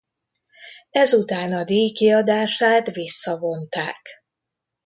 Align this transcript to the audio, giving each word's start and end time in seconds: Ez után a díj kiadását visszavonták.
Ez 0.91 1.13
után 1.13 1.53
a 1.53 1.63
díj 1.63 1.91
kiadását 1.91 2.91
visszavonták. 2.91 4.09